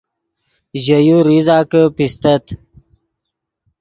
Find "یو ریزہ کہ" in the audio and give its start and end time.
1.07-1.81